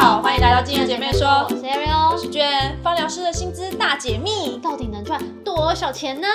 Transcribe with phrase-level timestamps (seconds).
[0.00, 4.58] 好，欢迎来到金人姐妹说，我是 Ariel，我是娟，芳疗师的薪资大解密。
[4.62, 6.26] 到底能赚多少钱呢？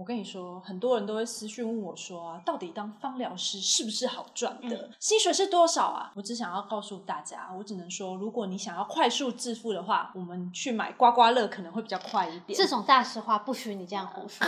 [0.00, 4.88] 我跟你说，很多人都会私讯问我说啊，到底当芳疗师是不是好赚的？
[4.98, 6.10] 薪水是多少啊？
[6.14, 12.58] 我只想要告诉大家，我只能说，如果你想要快速致富的话，我们去买刮刮乐可能会比较快一点。
[12.58, 14.46] 这种大实话不许你这样胡说。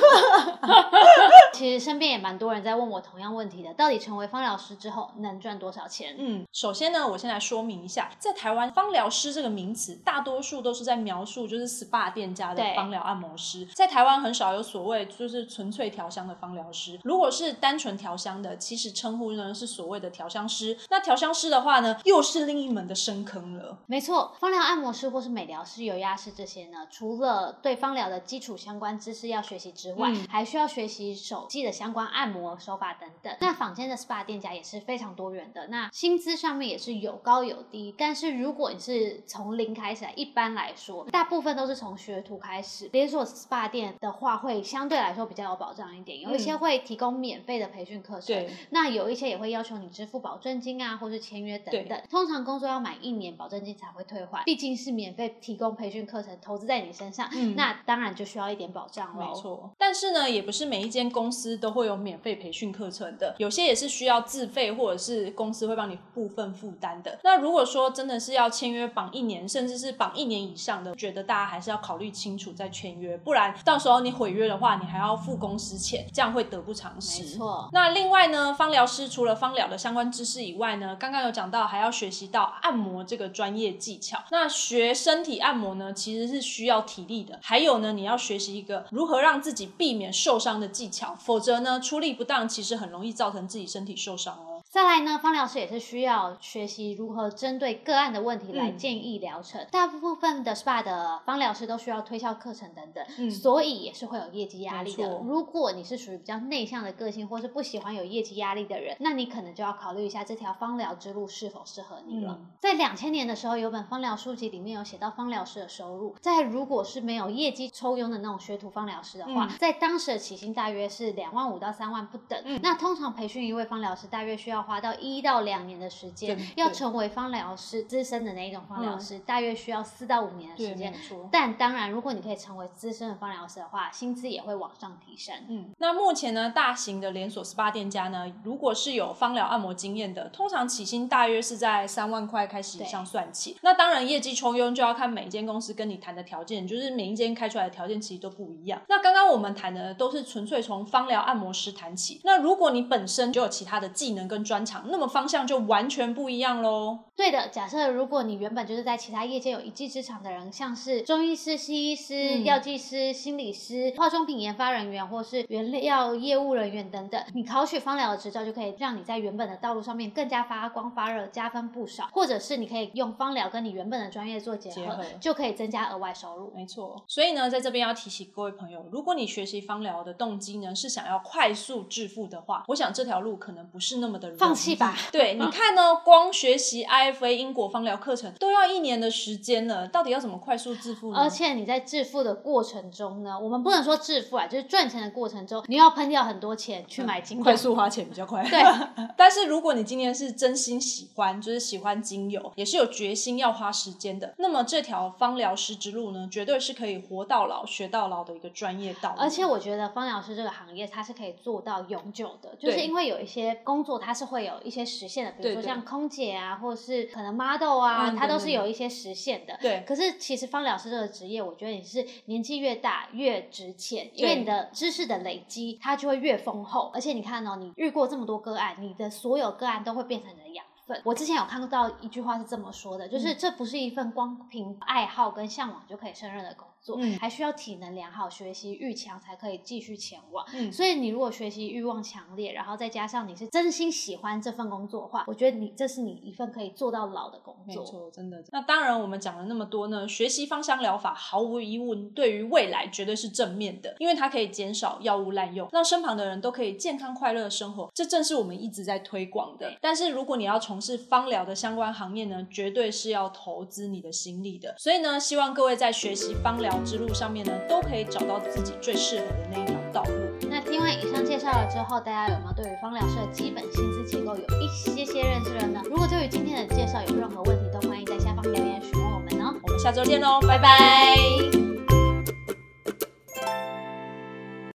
[1.53, 6.17] 其实身边也蛮多人在问我同样问题的，到底成为芳疗师之后能赚多少钱？
[6.19, 16.99] 嗯，首先呢，我先来说明一下，在台湾芳疗师这个名词，大多数都是在描述就是 SPA 店家的对芳疗按摩师，在台湾很少有所谓就是纯粹调香的芳疗师。
[17.05, 20.77] 如果是单纯调香的，其实称呼呢是所谓的调香师。
[20.91, 23.79] 那调香师的话呢，又是另一门的深坑了。
[23.87, 33.35] 没错，芳疗按摩师或是美疗师、油压师这些呢，除了对芳疗的基础相关知识要学习之外，嗯还需要学习手技的相关按摩手法等等。
[33.41, 37.95] 那坊间的 SPA 店家也是非常多元的，那薪资上面也是有高有低。
[37.97, 42.89] 但是如果你是从零开始来，一般来说，大部分都是从学徒开始。
[42.93, 48.27] 连锁 SPA 店的话，会相对来说比较有保障一点，有一些会提供免费的培训课程。
[48.27, 51.99] 对，那有一些也会要求你支付保证金啊，或是签约等等。
[52.11, 59.27] 通常工作要满一年，保证金才会退还，毕竟是免费提供培训课程，投资在你身上，嗯那当然就需要一点保障喽。
[59.27, 67.19] 没错，但是呢，也不是每一间公司都会有免费培训课程的，有些也是需要自费，或者是公司会帮你部分负担的。
[67.25, 77.23] 那如果说真的是要签约绑一年，甚至是绑一年以上的，我觉得大家还是要考虑清楚再签约，不然到时候你毁约的话，你还要付公司钱，这样会得不偿失。
[77.23, 84.19] 没错那另外呢，芳疗师除了芳疗的相关知识以外呢，刚刚有讲到还要学习到按摩这个专业技巧。
[84.31, 87.39] 那学身体按摩呢，其实是需要体力的。
[87.43, 94.52] 还有呢，你要学习一个如何让自己避免受伤的技巧，否则呢，出力不当，其实很容易造成自己身体受伤哦。
[94.73, 99.67] 再来呢，方疗师也是需要学习如何针对个案的问题来嗯建议疗程。
[99.71, 105.21] 大部分的 SPA 的方疗师都需要推销课程等等，嗯所以也是会有业绩压力的。
[105.27, 112.39] 如果你是属于比较内向的个性，或是不喜欢有业绩压力的人，那你可能就要考虑一下这条方疗之路是否适合你了。
[112.41, 122.41] 嗯在两千年的时候，有本方疗书籍里面有写到方疗师的收入，在如果是没有业绩抽佣的那种学徒方疗师的话，嗯在当时的起薪大约是两万五到三万不等。
[122.47, 130.93] 嗯那通常培训一位方疗师大约需要花到一到两年的时间，要成为芳疗师资深的那一种芳疗师，大约需要四到五年的时，间。
[131.31, 135.35] 但当然，如果你可以成为资深的芳疗师的话，薪资也会往上提升。
[135.49, 143.57] 嗯，那目前呢，大型的连锁 SPA 店家呢，如果是有芳疗按摩经验的，通常起薪大约是在三万块开始以上算起。
[143.63, 148.83] 那当然，业绩抽佣就要看每一间公司跟你谈的条件，就是每一间开出来的条件其实都不一样。
[148.89, 152.21] 那刚刚我们谈的都是纯粹从芳疗按摩师谈起。
[152.25, 156.99] 那如果你本身就有其他的技能跟专长，那么方向就完全不一样喽。
[157.17, 172.09] 对的，假设如果你原本就是在其他业界有一技之长的人，像是中医师、西医师、嗯药剂师、心理师、化妆品研发人员，或是原料业务人员等等，你考取芳疗的执照，就可以让你在原本的道路上面更加发光发热，加分不少。
[172.13, 176.53] 或者是你可以用芳疗跟你原本的专业做结合，结合就可以增加额外收入。
[176.55, 184.97] 没错，所以呢，在这边要提醒各位朋友，如果你学习芳疗的动机呢是想要快速致富的话，我想这条路可能不是那么的容易放弃吧。
[185.11, 191.19] 对，你看呢，光学习 IFA 英国芳疗课程都要一年的时间了，到底要怎么快速致富呢？
[191.19, 198.43] 而且你在致富的过程中呢，我们不能说致富啊，就是赚钱的过程中，你要喷掉很多钱去买精油快速花钱比较快。
[198.49, 198.63] 对，
[199.17, 209.17] 但是如果你今天是真心喜欢，就是喜欢精油，也是有决心要花时间的，那么这条芳疗师之路呢，绝对是可以活到老学到老的一个专业道路。
[209.21, 219.57] 而且我觉得芳疗师这个行业它是可以做到永久的，就是因为有一些工作它是会有一些实现的，比如说像空姐啊，或者是可能 model 啊，嗯它都是有一些实现的。
[219.61, 226.91] 对可是其实芳疗师这个职业，我觉得你是年纪越大越值钱，因为你的知识的累积，它就会越丰厚。
[226.95, 231.03] 而且你看哦，你遇过这么多个案，你的所有个案都会变成你的养分。
[231.05, 240.47] 我之前有看到一句话是这么说的，嗯就是这不是一份光凭爱好跟向往就可以胜任的工作，嗯还需要体能良好、学习欲强才可以继续前往。
[240.53, 247.83] 嗯所以你如果学习欲望强烈，然后再加上你是真心喜欢这份工作的话，我觉得你这是你一份可以做到老的工作。
[247.83, 248.43] 没错，真的。
[248.51, 259.73] 那当然，我们讲了那么多呢，学习芳香疗法毫无疑问对于未来绝对是正面的，因为它可以减少药物滥用，让身旁的人都可以健康快乐的生活，这正是我们一直在推广的。
[259.81, 264.75] 但是如果你要从事芳疗的相关行业呢，绝对是要投资你的心力的。
[264.77, 270.11] 所以呢，希望各位在学习芳疗之路上面呢，都可以找到自己最适合的那一条道路。
[270.51, 275.81] 那听完以上介绍了之后，大家有没有对于芳疗师的基本薪资结构有一些些认识了呢？
[275.85, 279.55] 如果对于今天的介绍有任何问题，都欢迎在下方留言询问我们哦。
[279.63, 281.62] 我们下周见喽，拜拜拜。